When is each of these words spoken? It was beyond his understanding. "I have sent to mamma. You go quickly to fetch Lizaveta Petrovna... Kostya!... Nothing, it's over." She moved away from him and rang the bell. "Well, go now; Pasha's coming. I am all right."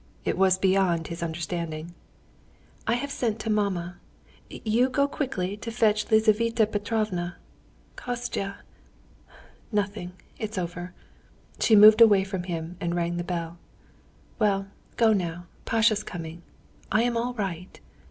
It 0.25 0.35
was 0.35 0.57
beyond 0.57 1.09
his 1.09 1.21
understanding. 1.21 1.93
"I 2.87 2.95
have 2.95 3.11
sent 3.11 3.37
to 3.41 3.51
mamma. 3.51 3.97
You 4.49 4.89
go 4.89 5.07
quickly 5.07 5.55
to 5.57 5.69
fetch 5.69 6.09
Lizaveta 6.09 6.65
Petrovna... 6.65 7.35
Kostya!... 7.95 8.61
Nothing, 9.71 10.13
it's 10.39 10.57
over." 10.57 10.95
She 11.59 11.75
moved 11.75 12.01
away 12.01 12.23
from 12.23 12.45
him 12.45 12.77
and 12.81 12.95
rang 12.95 13.17
the 13.17 13.23
bell. 13.23 13.59
"Well, 14.39 14.69
go 14.97 15.13
now; 15.13 15.45
Pasha's 15.65 16.01
coming. 16.03 16.41
I 16.91 17.03
am 17.03 17.15
all 17.15 17.35
right." 17.35 17.79